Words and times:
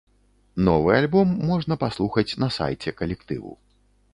Новы 0.69 0.95
альбом 1.01 1.35
можна 1.49 1.77
паслухаць 1.83 2.37
на 2.45 2.51
сайце 2.57 2.89
калектыву. 3.03 3.51